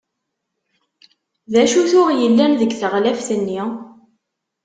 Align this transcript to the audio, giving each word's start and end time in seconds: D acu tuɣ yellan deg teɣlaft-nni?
D 1.51 1.53
acu 1.63 1.81
tuɣ 1.91 2.09
yellan 2.19 2.51
deg 2.61 2.71
teɣlaft-nni? 2.79 3.61